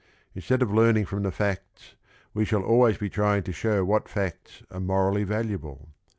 [0.33, 1.93] Instead of learning from the facts,
[2.33, 5.89] we shall always be trying to show what facts are morally valuable.